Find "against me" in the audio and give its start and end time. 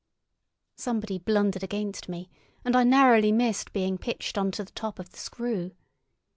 1.61-2.27